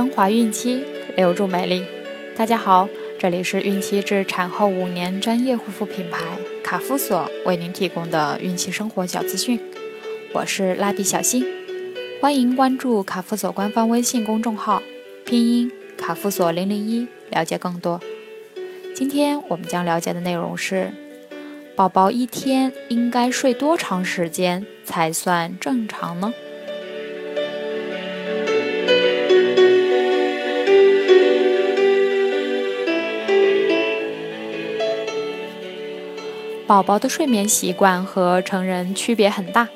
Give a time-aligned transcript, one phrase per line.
[0.00, 0.82] 升华孕期，
[1.14, 1.84] 留住美丽。
[2.34, 9.60] 大家好，这里是孕期至产后五年专业护肤品牌卡夫索为您提供的孕期生活小资讯。
[10.32, 11.44] 我是蜡笔小新，
[12.18, 14.82] 欢迎关注卡夫索官方微信公众号，
[15.26, 18.00] 拼音卡夫索零零一，了解更多。
[18.94, 20.94] 今天我们将了解的内容是：
[21.76, 26.32] 宝宝一天应该睡多长时间才算正常呢？
[36.70, 39.68] 宝宝的睡眠习惯和成人区别很大，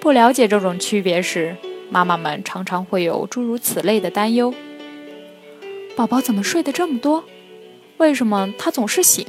[0.00, 1.54] 不了解这种区别时，
[1.90, 4.54] 妈妈们常常会有诸如此类的担忧：
[5.94, 7.24] 宝宝怎么睡得这么多？
[7.98, 9.26] 为什么他总是醒？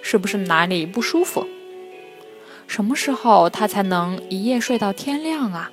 [0.00, 1.46] 是不是哪里不舒服？
[2.66, 5.70] 什么时候他才能一夜睡到天亮啊？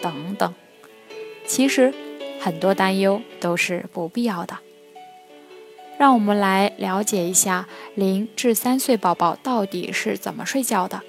[0.00, 0.54] 等等。
[1.46, 1.92] 其实，
[2.40, 4.56] 很多担忧都是不必要的。
[5.98, 11.02] 让我们来了解一下零至三岁宝宝到底是怎么睡觉的，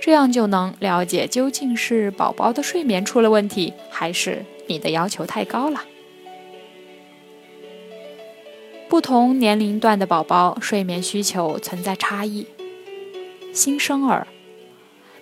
[0.00, 5.84] 这样就能了解究竟是宝宝的睡眠出了问题，还是你的要求太高了。
[8.88, 12.46] 不同年龄段的宝宝睡眠需求存在差异。
[13.52, 14.26] 新生儿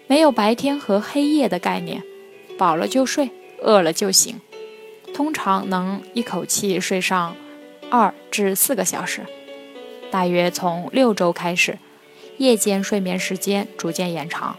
[0.06, 2.02] 没有白天和黑夜的概念，
[2.56, 4.40] 饱了就睡，饿了就醒，
[5.12, 7.36] 通常能一口气睡上。
[7.90, 9.24] 二至四个小时，
[10.10, 11.78] 大约从六周开始，
[12.38, 14.56] 夜间睡眠时间逐渐延长。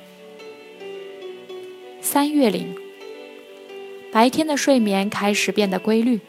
[2.01, 2.75] 三月龄，
[4.11, 6.21] 白天的睡眠开始变得规律，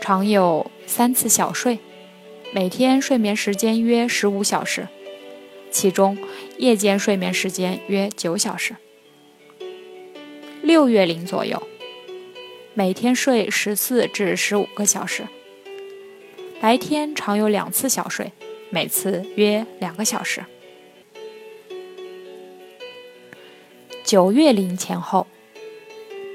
[0.00, 1.78] 常有三次小睡，
[2.52, 4.88] 每天睡眠时间约十五小时，
[5.70, 6.18] 其中
[6.58, 8.76] 夜间睡眠时间约九小时。
[10.62, 11.62] 六月龄左右，
[12.74, 15.24] 每天睡十四至十五个小时。
[16.62, 18.30] 白天常有两次小睡，
[18.70, 20.44] 每次约两个小时。
[24.04, 25.26] 九月龄前后，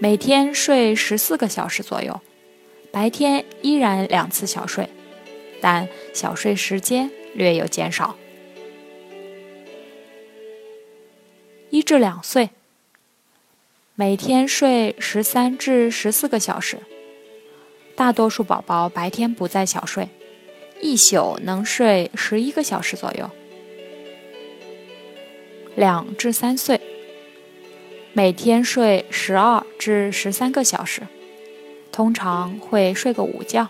[0.01, 2.19] 每天睡十四个小时左右，
[2.91, 4.89] 白天依然两次小睡，
[5.61, 8.17] 但小睡时间略有减少。
[11.69, 12.49] 一至两岁，
[13.95, 16.79] 每天睡十三至十四个小时，
[17.95, 20.09] 大多数宝宝白天不再小睡。
[20.81, 23.29] 一宿能睡十一个小时左右。
[25.75, 26.81] 两至三岁，
[28.13, 31.03] 每天睡十二至十三个小时，
[31.91, 33.67] 通常会睡个午觉。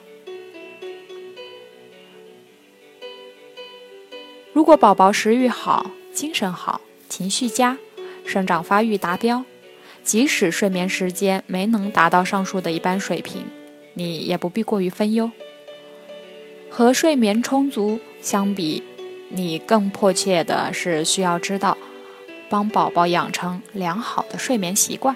[4.54, 7.78] 如果宝宝食欲好、精神好、情绪佳、
[8.26, 9.44] 生长发育达标，
[10.04, 13.46] 即使睡眠时间没能达到上述的一般水平，
[13.94, 15.30] 你也不必过于分忧。
[16.78, 18.84] 和睡眠充足相比，
[19.30, 21.76] 你更迫切的是需要知道，
[22.52, 25.16] 帮宝宝养成良好的睡眠习惯。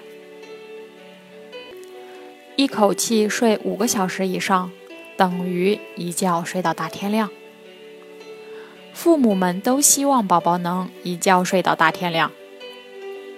[2.56, 4.72] 一口气睡五个小时以上，
[5.16, 7.30] 等于一觉睡到大天亮。
[8.96, 12.32] 父母们都希望宝宝能一觉睡到大天亮。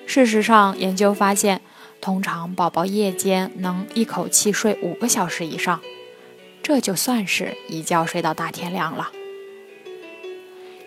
[0.06, 1.60] 事实上，研究发现，
[2.00, 5.82] 通常宝宝夜间能一口气睡五个小时以上。
[6.64, 9.12] 这就算是一觉睡到大天亮了。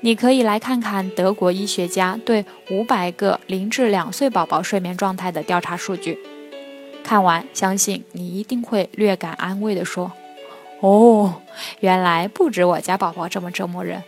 [0.00, 6.18] 你可以来看看德国医学家对五百个零至两岁宝宝睡眠状态的调查数据，
[7.04, 10.12] 看完相信你一定会略感安慰地说
[10.80, 11.42] ：“哦，
[11.80, 14.02] 原来不止我家宝宝这么折磨人。”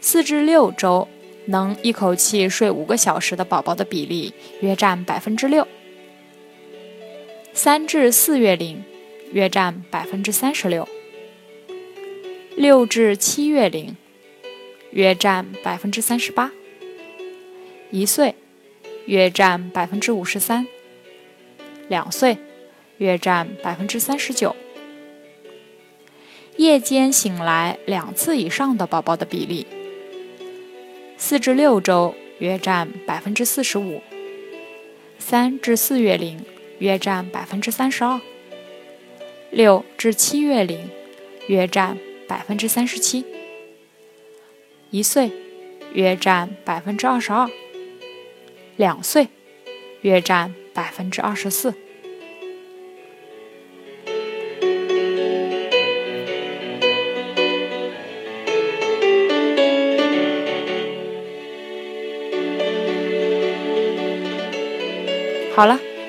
[0.00, 1.08] 四至六周
[1.46, 5.66] 能一口气睡五个小时的宝宝的比例约占百分之六。
[7.56, 8.84] 三至四月龄，
[9.32, 10.86] 约占百分之三十六；
[12.54, 13.96] 六至七月龄，
[14.90, 16.50] 约占百分之三十八；
[17.90, 18.34] 一岁，
[19.06, 20.66] 约占百分之五十三；
[21.88, 22.36] 两岁，
[22.98, 24.54] 约占百分之三十九。
[26.58, 29.66] 夜间醒来两次以上的宝宝的比例，
[31.16, 34.02] 四至六周约占百分之四十五；
[35.18, 36.38] 三至四月龄。
[36.78, 38.20] 约占百分之三十二，
[39.50, 40.90] 六至七月龄
[41.48, 41.96] 约占
[42.28, 43.24] 百分之三十七，
[44.90, 45.30] 一岁
[45.94, 47.48] 约占百分之二十二，
[48.76, 49.28] 两岁
[50.02, 51.72] 约占百分之二十四。
[65.54, 65.80] 好了。